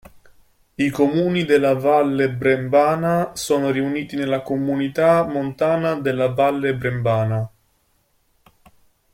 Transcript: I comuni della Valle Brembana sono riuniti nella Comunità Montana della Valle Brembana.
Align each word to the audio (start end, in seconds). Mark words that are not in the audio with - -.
I 0.77 0.89
comuni 0.89 1.45
della 1.45 1.75
Valle 1.75 2.31
Brembana 2.33 3.35
sono 3.35 3.69
riuniti 3.69 4.15
nella 4.15 4.41
Comunità 4.41 5.23
Montana 5.27 5.93
della 5.99 6.29
Valle 6.33 6.73
Brembana. 6.73 7.51